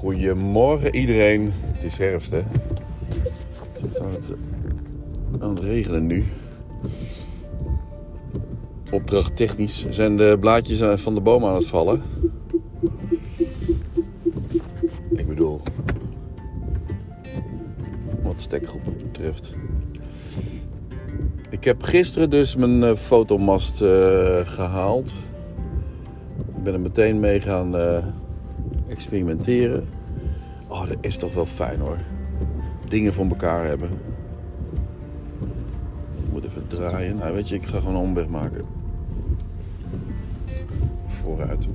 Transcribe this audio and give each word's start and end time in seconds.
Goedemorgen 0.00 0.94
iedereen. 0.94 1.52
Het 1.52 1.84
is 1.84 1.98
herfst 1.98 2.30
hè. 2.30 2.42
Het 3.72 3.92
is 3.92 3.98
aan 3.98 4.10
het, 4.12 4.32
aan 5.40 5.54
het 5.54 5.60
regenen 5.60 6.06
nu. 6.06 6.24
Opdracht 8.90 9.36
technisch 9.36 9.86
zijn 9.88 10.16
de 10.16 10.36
blaadjes 10.40 11.02
van 11.02 11.14
de 11.14 11.20
boom 11.20 11.44
aan 11.44 11.54
het 11.54 11.66
vallen. 11.66 12.02
Ik 15.10 15.26
bedoel, 15.28 15.60
wat 18.22 18.40
stekgroepen 18.40 18.96
betreft. 18.96 19.54
Ik 21.50 21.64
heb 21.64 21.82
gisteren 21.82 22.30
dus 22.30 22.56
mijn 22.56 22.82
eh, 22.82 22.94
fotomast 22.94 23.82
eh, 23.82 24.40
gehaald. 24.44 25.14
Ik 26.56 26.62
ben 26.62 26.72
er 26.72 26.80
meteen 26.80 27.20
mee 27.20 27.40
gaan 27.40 27.76
eh, 27.76 28.06
experimenteren. 29.00 29.88
Oh, 30.68 30.88
dat 30.88 30.96
is 31.00 31.16
toch 31.16 31.34
wel 31.34 31.46
fijn 31.46 31.80
hoor. 31.80 31.98
Dingen 32.88 33.14
voor 33.14 33.26
elkaar 33.26 33.66
hebben. 33.66 33.90
Ik 36.16 36.32
moet 36.32 36.44
even 36.44 36.66
draaien. 36.66 37.16
Nou, 37.16 37.34
weet 37.34 37.48
je, 37.48 37.54
ik 37.54 37.66
ga 37.66 37.78
gewoon 37.78 37.94
een 37.94 38.00
omweg 38.00 38.28
maken. 38.28 38.64
Vooruit. 41.06 41.68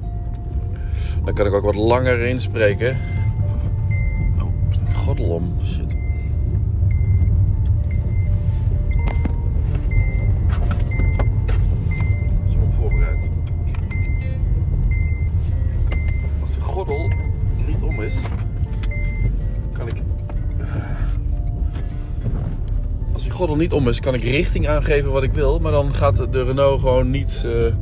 Dan 1.25 1.33
kan 1.33 1.45
ik 1.45 1.53
ook 1.53 1.63
wat 1.63 1.75
langer 1.75 2.19
inspreken. 2.19 2.97
Oh? 4.38 5.16
Shit. 5.63 5.95
Gordel 16.86 17.09
niet 17.67 17.81
om 17.81 18.02
is, 18.02 18.16
kan 19.72 19.88
ik. 19.88 20.02
Als 23.14 23.23
die 23.23 23.31
gordel 23.31 23.55
niet 23.55 23.72
om 23.72 23.88
is, 23.88 24.00
kan 24.00 24.14
ik 24.14 24.22
richting 24.23 24.67
aangeven 24.67 25.11
wat 25.11 25.23
ik 25.23 25.33
wil, 25.33 25.59
maar 25.59 25.72
dan 25.72 25.94
gaat 25.94 26.31
de 26.31 26.44
Renault 26.44 26.80
gewoon 26.80 27.09
niet, 27.09 27.44
eh, 27.45 27.73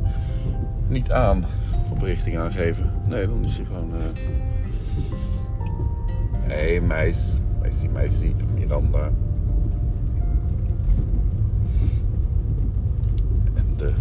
niet 0.88 1.10
aan 1.10 1.44
op 1.90 2.02
richting 2.02 2.38
aangeven. 2.38 2.90
Nee, 3.08 3.26
dan 3.26 3.44
is 3.44 3.56
hij 3.56 3.64
gewoon. 3.66 3.90
eh 3.94 4.22
hey, 6.44 6.80
meis. 6.80 7.38
Meisje, 7.60 7.88
meisje. 7.88 8.26
Miranda. 8.54 9.10
En 13.54 13.66
de 13.76 13.92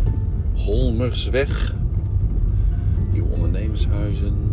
Holmersweg. 0.54 1.76
Nieuwe 3.12 3.34
ondernemershuizen. 3.34 4.53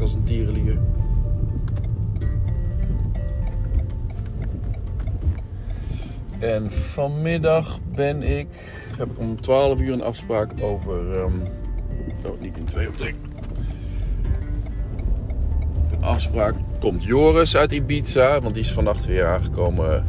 Als 0.00 0.14
een 0.14 0.24
tierenlier. 0.24 0.78
En 6.38 6.70
vanmiddag 6.70 7.78
ben 7.94 8.22
ik, 8.22 8.46
heb 8.96 9.10
ik 9.10 9.18
om 9.18 9.40
12 9.40 9.80
uur 9.80 9.92
een 9.92 10.02
afspraak 10.02 10.50
over. 10.60 11.16
ehm, 11.16 11.32
oh, 12.26 12.40
niet 12.40 12.56
in 12.56 12.64
twee 12.64 12.88
op 12.88 12.96
drie. 12.96 13.14
Een 15.90 16.02
afspraak. 16.04 16.54
Komt 16.78 17.04
Joris 17.04 17.56
uit 17.56 17.72
Ibiza, 17.72 18.40
want 18.40 18.54
die 18.54 18.62
is 18.62 18.72
vannacht 18.72 19.06
weer 19.06 19.26
aangekomen 19.26 20.06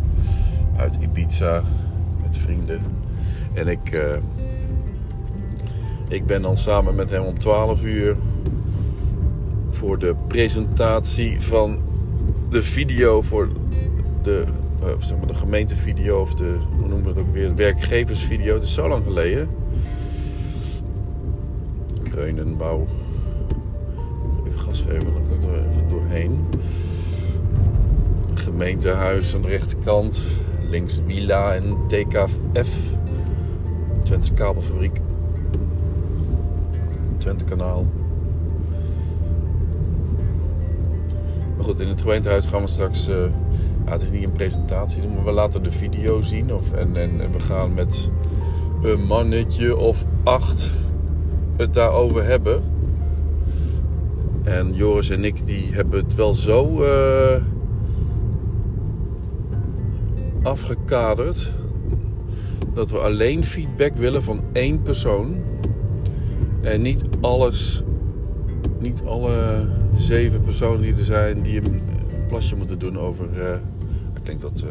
uit 0.78 0.98
Ibiza 1.02 1.64
met 2.22 2.38
vrienden. 2.38 2.82
En 3.54 3.68
ik, 3.68 3.92
eh, 3.92 4.18
ik 6.08 6.26
ben 6.26 6.42
dan 6.42 6.58
samen 6.58 6.96
met 6.96 7.10
hem 7.10 7.24
om 7.24 7.40
12 7.40 7.84
uur 7.84 8.18
voor 9.82 10.00
de 10.00 10.16
presentatie 10.28 11.42
van 11.42 11.80
de 12.50 12.64
video 12.64 13.22
voor 13.22 13.50
de, 14.22 14.46
eh, 14.82 14.88
zeg 15.00 15.18
maar 15.18 15.28
de 15.28 15.34
gemeentevideo 15.34 16.22
of 16.22 16.34
de, 16.34 16.56
hoe 16.78 16.88
noemen 16.88 17.04
we 17.04 17.10
het 17.10 17.20
ook 17.20 17.34
weer, 17.34 17.48
de 17.48 17.56
werkgeversvideo. 17.56 18.54
Het 18.54 18.62
is 18.62 18.74
zo 18.74 18.88
lang 18.88 19.04
geleden. 19.04 19.50
Kreunenbouw. 22.04 22.88
Even 24.48 24.60
gas 24.60 24.82
geven, 24.82 25.14
dan 25.14 25.24
kan 25.28 25.38
ik 25.38 25.44
er 25.44 25.68
even 25.70 25.88
doorheen. 25.90 26.46
Gemeentehuis 28.34 29.36
aan 29.36 29.42
de 29.42 29.48
rechterkant. 29.48 30.28
Links 30.70 31.02
Villa 31.08 31.56
en 31.56 31.78
TKF. 31.88 32.70
Twente 34.04 34.34
kabelfabriek. 34.34 35.00
Twente 37.18 37.44
kanaal. 37.44 37.86
Goed, 41.62 41.80
in 41.80 41.88
het 41.88 42.02
gemeentehuis 42.02 42.46
gaan 42.46 42.62
we 42.62 42.68
straks. 42.68 43.08
eh, 43.08 43.16
het 43.86 44.02
is 44.02 44.12
niet 44.12 44.24
een 44.24 44.32
presentatie 44.32 45.08
maar 45.08 45.24
we 45.24 45.32
laten 45.32 45.64
de 45.64 45.72
video 45.72 46.22
zien. 46.22 46.54
Of, 46.54 46.74
en, 46.74 46.96
en, 46.96 47.22
en 47.22 47.32
we 47.32 47.40
gaan 47.40 47.74
met 47.74 48.12
een 48.84 49.04
mannetje 49.04 49.78
of 49.78 50.06
acht 50.24 50.72
het 51.58 51.74
daarover 51.74 52.24
hebben. 52.24 52.64
En 54.44 54.74
Joris 54.74 55.10
en 55.10 55.24
ik 55.24 55.46
die 55.46 55.74
hebben 55.74 56.04
het 56.04 56.16
wel 56.16 56.34
zo 56.34 56.84
eh, 56.84 57.42
afgekaderd 60.44 61.54
dat 62.74 62.92
we 62.92 62.98
alleen 62.98 63.44
feedback 63.44 63.96
willen 63.96 64.24
van 64.24 64.42
één 64.52 64.82
persoon. 64.82 65.36
En 66.62 66.82
niet 66.82 67.04
alles, 67.20 67.84
niet 68.80 69.02
alle 69.06 69.66
zeven 69.96 70.42
personen 70.42 70.82
die 70.82 70.94
er 70.96 71.04
zijn 71.04 71.42
die 71.42 71.62
een 71.66 71.82
plasje 72.28 72.56
moeten 72.56 72.80
doen 72.80 73.00
over. 73.00 73.42
eh 73.42 73.60
ik 74.16 74.26
denk 74.26 74.42
dat. 74.42 74.62
eh 74.62 74.70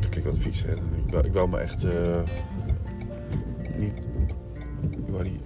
dat 0.00 0.08
klinkt 0.08 0.30
wat 0.30 0.38
vies, 0.38 0.64
hè? 0.64 0.72
Ik 0.72 1.32
wou, 1.32 1.44
ik 1.44 1.50
me 1.50 1.58
echt. 1.58 1.84
eh, 1.84 2.22
niet. 3.78 3.94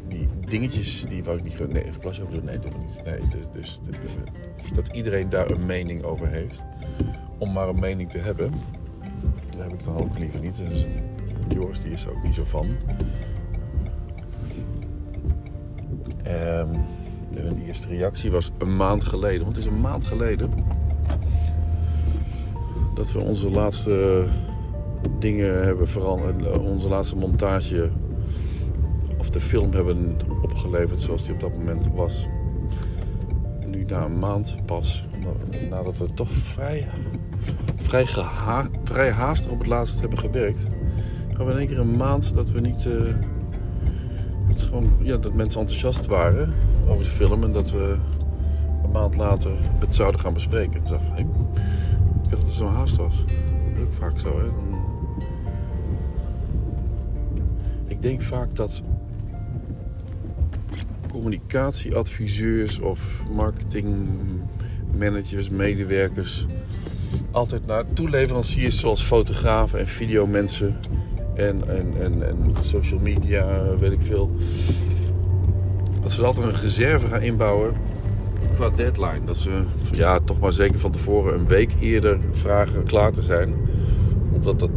Die, 0.08 0.28
dingetjes, 0.48 1.04
die 1.08 1.24
wou 1.24 1.36
ik 1.38 1.42
niet. 1.44 1.72
Nee, 1.72 1.86
een 1.86 1.98
plasje 2.00 2.22
over 2.22 2.34
doen. 2.34 2.44
Nee, 2.44 2.58
doe 2.58 2.70
niet. 2.78 3.02
Nee, 3.04 3.18
dus, 3.52 3.80
dus, 3.90 4.16
dus 4.62 4.72
dat 4.74 4.88
iedereen 4.88 5.28
daar 5.28 5.50
een 5.50 5.66
mening 5.66 6.02
over 6.02 6.28
heeft. 6.28 6.62
Om 7.38 7.52
maar 7.52 7.68
een 7.68 7.80
mening 7.80 8.10
te 8.10 8.18
hebben. 8.18 8.52
Daar 9.56 9.62
heb 9.68 9.72
ik 9.72 9.84
dan 9.84 9.96
ook 9.96 10.18
liever 10.18 10.40
niet. 10.40 10.56
Dus 10.68 10.86
Joris 11.48 11.80
die 11.82 11.92
is 11.92 12.04
er 12.04 12.10
ook 12.10 12.22
niet 12.22 12.34
zo 12.34 12.44
van. 12.44 12.66
Ehm, 16.22 16.68
de 17.32 17.64
eerste 17.66 17.88
reactie 17.88 18.30
was 18.30 18.50
een 18.58 18.76
maand 18.76 19.04
geleden. 19.04 19.42
Want 19.42 19.56
het 19.56 19.66
is 19.66 19.72
een 19.72 19.80
maand 19.80 20.04
geleden 20.04 20.50
dat 22.94 23.12
we 23.12 23.28
onze 23.28 23.50
laatste 23.50 24.24
dingen 25.18 25.64
hebben 25.64 25.88
veranderd. 25.88 26.58
Onze 26.58 26.88
laatste 26.88 27.16
montage 27.16 27.90
of 29.18 29.30
de 29.30 29.40
film 29.40 29.72
hebben 29.72 30.16
opgeleverd 30.42 31.00
zoals 31.00 31.24
die 31.24 31.32
op 31.32 31.40
dat 31.40 31.56
moment 31.56 31.88
was. 31.94 32.28
Nu 33.66 33.84
na 33.84 34.04
een 34.04 34.18
maand 34.18 34.56
pas, 34.66 35.06
nadat 35.70 35.98
we 35.98 36.14
toch 36.14 36.30
vrij, 36.32 36.88
vrij, 37.76 38.06
vrij 38.84 39.10
haastig 39.10 39.50
op 39.50 39.58
het 39.58 39.68
laatst 39.68 40.00
hebben 40.00 40.18
gewerkt, 40.18 40.62
gaan 41.32 41.46
we 41.46 41.52
in 41.52 41.58
één 41.58 41.66
keer 41.68 41.78
een 41.78 41.96
maand 41.96 42.34
dat 42.34 42.50
we 42.50 42.60
niet. 42.60 42.86
eh, 42.86 43.14
dat, 44.48 44.62
gewoon, 44.62 44.90
ja, 45.00 45.16
dat 45.16 45.34
mensen 45.34 45.60
enthousiast 45.60 46.06
waren 46.06 46.54
over 46.90 47.04
de 47.04 47.10
film 47.10 47.42
en 47.42 47.52
dat 47.52 47.70
we 47.70 47.96
een 48.84 48.90
maand 48.90 49.16
later 49.16 49.50
het 49.78 49.94
zouden 49.94 50.20
gaan 50.20 50.32
bespreken. 50.32 50.82
Toen 50.82 50.92
dacht 50.92 51.18
ik, 51.18 51.18
ik 51.18 51.26
dacht 52.30 52.30
dat 52.30 52.42
het 52.42 52.52
zo 52.52 52.66
haast 52.66 52.96
was. 52.96 53.16
Dat 53.16 53.30
is 53.76 53.82
ook 53.82 53.92
vaak 53.92 54.18
zo. 54.18 54.38
Hè? 54.38 54.46
Ik 57.86 58.00
denk 58.00 58.22
vaak 58.22 58.56
dat 58.56 58.82
communicatieadviseurs 61.10 62.78
of 62.78 63.22
marketingmanagers, 63.30 65.50
medewerkers 65.50 66.46
altijd 67.30 67.66
naar 67.66 67.84
toeleveranciers 67.92 68.80
zoals 68.80 69.02
fotografen 69.02 69.78
en 69.78 69.86
videomensen 69.86 70.76
en, 71.34 71.68
en, 71.68 71.92
en, 72.00 72.28
en 72.28 72.54
social 72.60 73.00
media, 73.00 73.76
weet 73.76 73.92
ik 73.92 74.02
veel. 74.02 74.30
Dat 76.00 76.12
ze 76.12 76.24
altijd 76.24 76.46
een 76.46 76.60
reserve 76.60 77.06
gaan 77.06 77.22
inbouwen 77.22 77.72
qua 78.52 78.70
deadline. 78.76 79.24
Dat 79.24 79.36
ze 79.36 79.50
ja, 79.92 80.18
toch 80.18 80.40
maar 80.40 80.52
zeker 80.52 80.80
van 80.80 80.90
tevoren 80.90 81.34
een 81.34 81.46
week 81.46 81.72
eerder 81.80 82.18
vragen 82.32 82.84
klaar 82.84 83.12
te 83.12 83.22
zijn. 83.22 83.54
Omdat 84.32 84.58
dat 84.58 84.70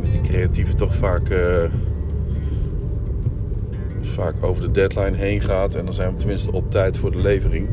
met 0.00 0.12
die 0.12 0.20
creatieven 0.20 0.76
toch 0.76 0.94
vaak, 0.94 1.28
eh, 1.28 1.70
vaak 4.00 4.34
over 4.44 4.62
de 4.62 4.70
deadline 4.70 5.16
heen 5.16 5.40
gaat. 5.40 5.74
En 5.74 5.84
dan 5.84 5.94
zijn 5.94 6.12
we 6.12 6.16
tenminste 6.16 6.52
op 6.52 6.70
tijd 6.70 6.96
voor 6.96 7.12
de 7.12 7.20
levering. 7.22 7.68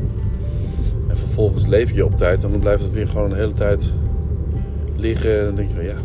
En 1.08 1.16
vervolgens 1.16 1.66
lever 1.66 1.96
je 1.96 2.04
op 2.04 2.16
tijd 2.16 2.44
en 2.44 2.50
dan 2.50 2.60
blijft 2.60 2.82
het 2.82 2.92
weer 2.92 3.08
gewoon 3.08 3.30
een 3.30 3.36
hele 3.36 3.52
tijd 3.52 3.92
liggen. 4.96 5.38
En 5.38 5.44
dan 5.44 5.54
denk 5.54 5.68
je 5.68 5.74
van 5.74 5.84
ja, 5.84 5.96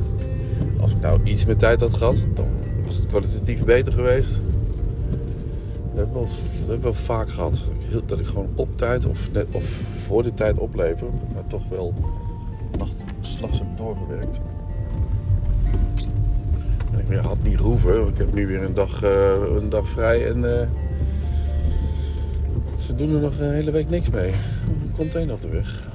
Als 0.80 0.92
ik 0.92 1.00
nou 1.02 1.20
iets 1.24 1.46
meer 1.46 1.58
tijd 1.58 1.80
had 1.82 1.94
gehad, 1.94 2.24
dan 2.34 2.48
was 2.86 2.96
het 2.96 3.06
kwalitatief 3.06 3.64
beter 3.64 3.94
geweest. 3.94 4.40
Dat 5.96 6.06
heb 6.06 6.14
wel, 6.14 6.80
wel 6.80 6.94
vaak 6.94 7.30
gehad. 7.30 7.64
Dat 8.06 8.20
ik, 8.20 8.26
gewoon 8.26 8.50
op 8.56 8.78
tijd 8.78 9.06
of, 9.06 9.32
net, 9.32 9.46
of 9.52 9.64
voor 10.06 10.24
de 10.24 10.34
tijd 10.34 10.58
oplever, 10.58 11.08
maar 11.34 11.48
toch 11.48 11.68
wel 11.70 11.94
nacht, 12.78 13.04
s'nachts 13.22 13.60
heb 13.60 13.68
doorgewerkt. 13.78 14.40
En 16.92 17.12
ik 17.12 17.18
had 17.18 17.44
niet 17.44 17.60
hoeven, 17.60 18.08
ik 18.08 18.18
heb 18.18 18.34
nu 18.34 18.48
weer 18.48 18.64
een 18.64 18.74
dag, 18.74 19.04
eh, 19.04 19.56
een 19.56 19.70
dag 19.70 19.88
vrij 19.88 20.28
en 20.28 20.60
eh, 20.60 20.68
ze 22.78 22.96
doen 22.96 23.16
er 23.16 23.22
nog 23.22 23.40
een 23.40 23.54
hele 23.54 23.72
week 23.72 23.90
niks 23.90 24.10
mee. 24.10 24.32
Een 24.32 24.92
container 24.96 25.34
op 25.34 25.42
de 25.42 25.50
weg. 25.50 25.95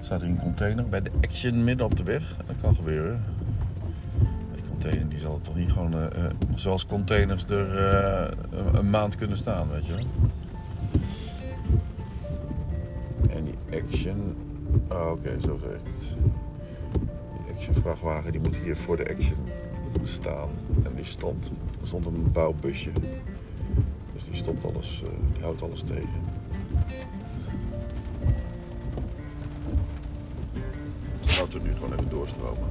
Staat 0.00 0.20
hier 0.20 0.30
een 0.30 0.38
container 0.38 0.88
bij 0.88 1.02
de 1.02 1.10
Action 1.22 1.64
midden 1.64 1.86
op 1.86 1.96
de 1.96 2.02
weg. 2.02 2.36
Dat 2.46 2.56
kan 2.60 2.74
gebeuren. 2.74 3.24
Die 4.54 4.62
container 4.70 5.08
die 5.08 5.18
zal 5.18 5.40
toch 5.40 5.54
niet 5.54 5.72
gewoon 5.72 5.94
eh, 5.94 6.04
eh, 6.04 6.30
zoals 6.54 6.86
containers 6.86 7.44
er 7.44 7.76
eh, 7.78 8.30
een- 8.72 8.90
maand 8.90 9.16
kunnen 9.16 9.36
staan, 9.36 9.68
weet 9.70 9.86
je 9.86 9.92
wel. 9.92 10.06
En 13.36 13.44
die 13.44 13.80
Action... 13.82 14.34
Oh, 14.88 15.10
oké, 15.10 15.40
zo 15.40 15.58
werkt 15.68 15.86
het. 15.86 16.16
Die 17.46 17.54
Action 17.54 17.74
vrachtwagen 17.74 18.32
die 18.32 18.40
moet 18.40 18.56
hier 18.56 18.76
voor 18.76 18.96
de 18.96 19.08
Action 19.10 19.38
staan. 20.02 20.48
En 20.84 20.94
die 20.94 21.04
stond, 21.04 21.50
stond 21.82 22.04
een 22.06 22.32
bouwbusje. 22.32 22.90
Dus 24.22 24.30
die 24.30 24.42
stopt 24.42 24.64
alles, 24.64 25.02
eh, 25.02 25.08
die 25.32 25.42
houdt 25.42 25.62
alles 25.62 25.80
tegen. 25.82 26.30
Laten 31.38 31.52
we 31.52 31.68
nu 31.68 31.72
gewoon 31.72 31.92
even 31.92 32.08
doorstromen. 32.08 32.68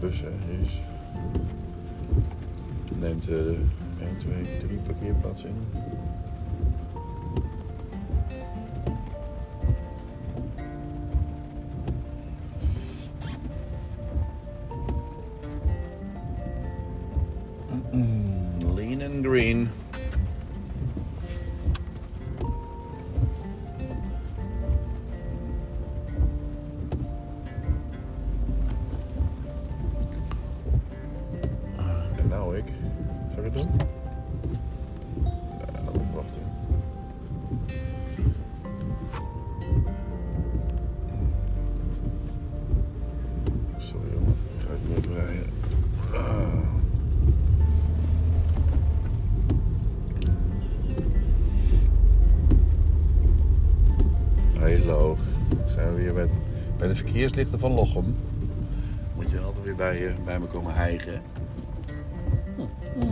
Jezus. 0.00 0.82
Neemt 2.98 3.28
eh 3.28 3.36
1, 3.36 4.18
2, 4.18 4.58
3 4.58 4.76
parkeerplaatsen 4.78 5.48
in. 5.48 5.56
green. 19.34 19.68
Uh, 31.76 32.14
and 32.16 32.30
now, 32.30 32.48
Wig. 32.48 32.64
Is 33.32 33.38
everything? 33.38 34.03
Hallo, 54.78 55.16
zijn 55.66 55.94
we 55.94 56.02
weer 56.02 56.28
bij 56.78 56.88
de 56.88 56.94
verkeerslichten 56.94 57.58
van 57.58 57.72
Lochem. 57.72 58.16
Moet 59.16 59.30
je 59.30 59.40
altijd 59.40 59.64
weer 59.64 59.74
bij, 59.74 60.14
bij 60.24 60.38
me 60.38 60.46
komen 60.46 60.74
hijgen. 60.74 61.22
Oh, 62.56 62.68
nee. 63.00 63.08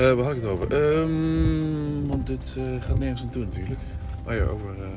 Eh, 0.00 0.14
waar 0.14 0.24
had 0.24 0.34
ik 0.34 0.42
het 0.42 0.50
over? 0.50 0.72
Ehm, 0.72 2.06
want 2.06 2.26
dit 2.26 2.54
eh, 2.58 2.82
gaat 2.82 2.98
nergens 2.98 3.22
naartoe 3.22 3.44
natuurlijk. 3.44 3.80
Oh 4.26 4.34
ja, 4.34 4.42
over 4.42 4.68
eh, 4.78 4.88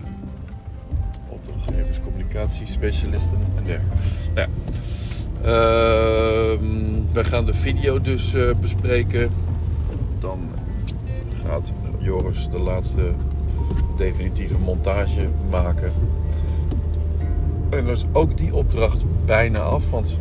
opdrachtgevers, 1.63 1.99
communicatiespecialisten 2.03 3.39
en 3.57 3.63
dergelijke. 3.63 3.97
Nou. 4.33 4.47
Ehm, 5.41 7.13
we 7.13 7.23
gaan 7.23 7.45
de 7.45 7.53
video 7.53 8.01
dus 8.01 8.33
eh, 8.33 8.49
bespreken. 8.61 9.29
Dan 10.19 10.39
gaat 11.45 11.73
Joris 11.99 12.49
de 12.49 12.59
laatste 12.59 13.13
definitieve 13.97 14.57
montage 14.57 15.29
maken. 15.49 15.91
En 17.69 17.83
dan 17.83 17.93
is 17.93 18.05
ook 18.11 18.37
die 18.37 18.55
opdracht 18.55 19.03
bijna 19.25 19.59
af, 19.59 19.89
want 19.89 20.19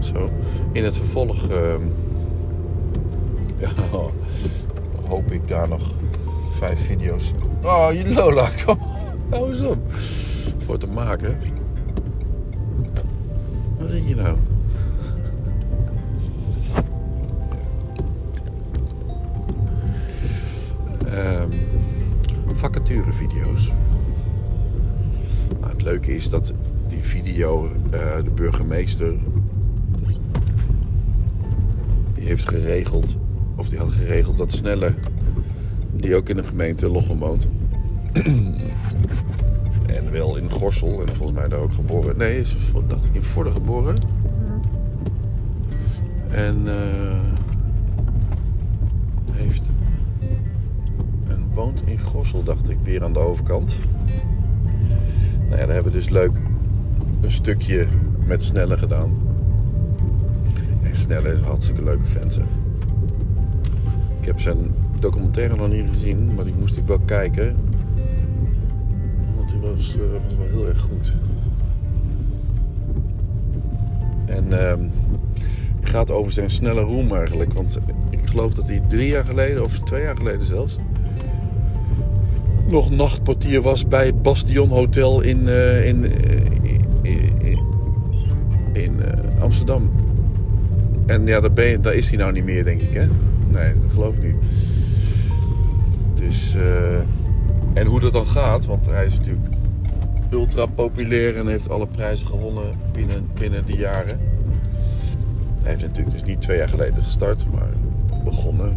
zo, 0.00 0.30
in 0.72 0.84
het 0.84 0.96
vervolg 0.96 1.48
ehm, 1.48 1.82
ja, 3.56 3.70
hoop 5.08 5.30
ik 5.30 5.48
daar 5.48 5.68
nog 5.68 5.92
vijf 6.58 6.86
video's. 6.86 7.32
Oh, 7.64 7.92
je 7.92 8.14
Lola, 8.14 8.50
kom 8.64 8.78
hou 9.30 9.48
eens 9.48 9.60
op. 9.60 9.92
Voor 10.58 10.78
te 10.78 10.86
maken. 10.86 11.38
Wat 13.78 13.88
denk 13.88 14.06
je 14.06 14.14
nou? 14.14 14.36
Ehm 21.06 21.50
vacaturevideo's. 22.64 23.72
Nou, 25.60 25.72
het 25.72 25.82
leuke 25.82 26.14
is 26.14 26.30
dat 26.30 26.54
die 26.88 27.02
video 27.02 27.70
eh, 27.90 28.16
de 28.24 28.30
burgemeester 28.30 29.14
heeft 32.14 32.48
geregeld, 32.48 33.16
of 33.56 33.68
die 33.68 33.78
had 33.78 33.92
geregeld 33.92 34.36
dat 34.36 34.52
Snelle, 34.52 34.94
die 36.04 36.16
ook 36.16 36.28
in 36.28 36.36
de 36.36 36.44
gemeente 36.44 36.88
Lochem 36.88 37.18
woont, 37.18 37.48
en 39.96 40.10
wel 40.10 40.36
in 40.36 40.50
Gorsel 40.50 41.00
en 41.00 41.14
volgens 41.14 41.38
mij 41.38 41.48
daar 41.48 41.58
ook 41.58 41.72
geboren. 41.72 42.16
Nee, 42.16 42.40
is 42.40 42.56
dacht 42.88 43.04
ik 43.04 43.14
in 43.14 43.22
Vorden 43.22 43.52
geboren. 43.52 43.94
En 46.28 46.62
eh, 46.66 47.32
heeft 49.32 49.72
en 51.28 51.48
woont 51.54 51.82
in 51.86 51.98
Gorsel, 51.98 52.42
dacht 52.42 52.70
ik, 52.70 52.78
weer 52.82 53.04
aan 53.04 53.12
de 53.12 53.18
overkant. 53.18 53.78
Nou 55.48 55.60
ja, 55.60 55.66
daar 55.66 55.74
hebben 55.74 55.92
we 55.92 55.98
dus 55.98 56.08
leuk 56.08 56.36
een 57.20 57.30
stukje 57.30 57.86
met 58.26 58.42
Snelle 58.42 58.78
gedaan. 58.78 59.12
En 60.82 60.96
Snelle 60.96 61.32
is 61.32 61.38
een 61.38 61.44
hartstikke 61.44 61.82
leuke 61.82 62.06
zeg. 62.28 62.44
Ik 64.20 64.24
heb 64.24 64.40
zijn 64.40 64.83
documentaire 65.04 65.56
nog 65.56 65.68
niet 65.68 65.88
gezien, 65.90 66.34
maar 66.34 66.44
die 66.44 66.54
moest 66.58 66.76
ik 66.76 66.86
wel 66.86 66.98
kijken. 66.98 67.56
Want 69.36 69.50
die 69.50 69.60
was, 69.60 69.94
eh, 69.94 70.00
wel 70.38 70.48
heel 70.50 70.68
erg 70.68 70.80
goed. 70.80 71.12
En 74.26 74.68
ehm 74.68 74.80
het 75.80 75.92
gaat 75.92 76.10
over 76.10 76.32
zijn 76.32 76.50
snelle 76.50 76.80
roem 76.80 77.14
eigenlijk. 77.14 77.52
Want 77.52 77.78
ik 78.10 78.18
geloof 78.24 78.54
dat 78.54 78.68
hij 78.68 78.82
drie 78.88 79.08
jaar 79.08 79.24
geleden, 79.24 79.62
of 79.62 79.78
twee 79.78 80.02
jaar 80.02 80.16
geleden 80.16 80.46
zelfs... 80.46 80.76
nog 82.68 82.90
nachtportier 82.90 83.62
was 83.62 83.88
bij 83.88 84.14
Bastion 84.14 84.68
Hotel 84.68 85.20
in, 85.20 85.48
eh, 85.48 85.88
in, 85.88 86.04
eh, 86.04 86.40
in, 87.02 87.58
in, 88.72 89.00
Amsterdam. 89.38 89.90
En 91.06 91.26
ja, 91.26 91.40
daar, 91.40 91.80
daar 91.80 91.94
is 91.94 92.08
hij 92.08 92.18
nou 92.18 92.32
niet 92.32 92.44
meer, 92.44 92.64
denk 92.64 92.80
ik, 92.80 92.92
hè? 92.92 93.06
Nee, 93.48 93.72
dat 93.82 93.90
geloof 93.92 94.16
ik 94.16 94.22
niet. 94.22 94.36
Eh, 96.54 96.98
en 97.74 97.86
hoe 97.86 98.00
dat 98.00 98.12
dan 98.12 98.26
gaat, 98.26 98.64
want 98.64 98.86
hij 98.86 99.06
is 99.06 99.16
natuurlijk 99.18 99.46
ultra 100.30 100.66
populair 100.66 101.36
en 101.36 101.46
heeft 101.46 101.68
alle 101.68 101.86
prijzen 101.86 102.26
gewonnen 102.26 102.74
binnen, 102.92 103.28
binnen 103.38 103.64
die 103.64 103.76
jaren. 103.76 104.18
Hij 105.62 105.70
heeft 105.70 105.82
natuurlijk 105.82 106.16
dus 106.16 106.26
niet 106.26 106.40
twee 106.40 106.56
jaar 106.56 106.68
geleden 106.68 107.02
gestart, 107.02 107.46
maar 107.52 107.72
begonnen. 108.24 108.76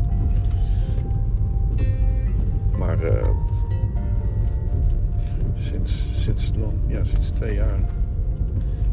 Maar 2.77 3.03
uh, 3.03 3.29
sinds, 5.55 6.22
sinds, 6.24 6.51
ja, 6.88 7.03
sinds 7.03 7.29
twee 7.29 7.55
jaar 7.55 7.79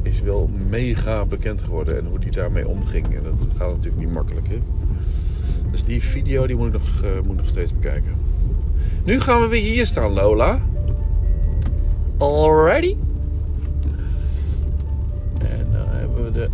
is 0.02 0.20
wel 0.20 0.50
mega 0.68 1.24
bekend 1.24 1.62
geworden. 1.62 1.98
En 1.98 2.06
hoe 2.06 2.18
die 2.18 2.30
daarmee 2.30 2.68
omging. 2.68 3.14
En 3.14 3.22
dat 3.22 3.46
gaat 3.56 3.70
natuurlijk 3.70 4.04
niet 4.04 4.14
makkelijk. 4.14 4.48
Hè? 4.48 4.58
Dus 5.70 5.84
die 5.84 6.02
video 6.02 6.46
die 6.46 6.56
moet 6.56 6.66
ik 6.66 6.72
nog, 6.72 7.02
uh, 7.04 7.10
moet 7.26 7.36
nog 7.36 7.48
steeds 7.48 7.72
bekijken. 7.72 8.14
Nu 9.04 9.20
gaan 9.20 9.40
we 9.40 9.48
weer 9.48 9.62
hier 9.62 9.86
staan, 9.86 10.12
Lola. 10.12 10.60
Alrighty. 12.18 12.96
En 15.38 15.68
dan 15.72 15.88
hebben 15.88 16.24
we 16.24 16.32
de, 16.32 16.48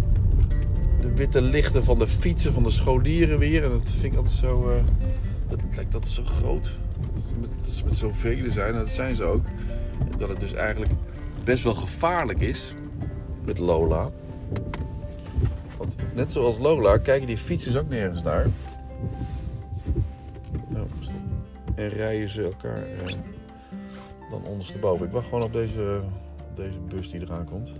de 1.01 1.15
witte 1.15 1.43
lichten 1.43 1.85
van 1.85 1.99
de 1.99 2.09
fietsen 2.09 2.53
van 2.53 2.63
de 2.63 2.71
scholieren 2.71 3.39
weer. 3.39 3.65
En 3.65 3.71
dat 3.71 3.83
vind 3.85 4.13
ik 4.13 4.19
altijd 4.19 4.37
zo. 4.37 4.69
Uh, 4.69 4.75
het 5.49 5.61
lijkt 5.75 5.93
dat 5.93 6.09
zo 6.09 6.23
groot. 6.25 6.73
Dat 7.63 7.73
ze 7.73 7.85
met 7.85 7.97
zoveel 7.97 8.53
zijn. 8.53 8.73
En 8.73 8.79
dat 8.79 8.89
zijn 8.89 9.17
ze 9.17 9.25
ook. 9.25 9.45
Dat 10.19 10.29
het 10.29 10.41
dus 10.41 10.53
eigenlijk 10.53 10.93
best 11.45 11.65
wel 11.65 11.75
gevaarlijk 11.75 12.41
is 12.41 12.75
met 13.45 13.59
Lola. 13.59 14.11
Want 15.77 15.95
net 16.15 16.33
zoals 16.33 16.59
Lola 16.59 16.99
kijken 16.99 17.27
die 17.27 17.39
fietsers 17.39 17.77
ook 17.77 17.89
nergens 17.89 18.23
naar. 18.23 18.47
En 21.81 21.89
rijden 21.89 22.29
ze 22.29 22.43
elkaar 22.43 22.83
eh, 22.83 23.15
dan 24.31 24.45
ondersteboven. 24.45 25.07
Ik 25.07 25.13
wacht 25.13 25.25
gewoon 25.25 25.43
op 25.43 25.53
deze, 25.53 26.01
deze 26.55 26.79
bus 26.79 27.11
die 27.11 27.21
eraan 27.21 27.45
komt. 27.45 27.73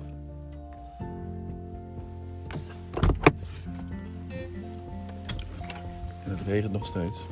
En 6.25 6.31
het 6.31 6.43
regent 6.47 6.73
nog 6.73 6.87
steeds. 6.87 7.27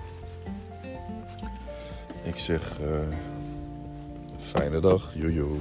Ik 2.23 2.39
zeg, 2.39 2.81
uh, 2.81 3.17
fijne 4.39 4.81
dag, 4.81 5.15
jojo. 5.15 5.57